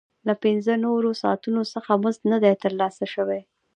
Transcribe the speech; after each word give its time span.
له 0.27 0.33
پنځه 0.43 0.73
نورو 0.85 1.09
ساعتونو 1.21 1.61
څخه 1.73 1.91
مزد 2.03 2.21
نه 2.31 2.37
دی 2.43 2.53
ترلاسه 2.63 3.05
شوی 3.13 3.41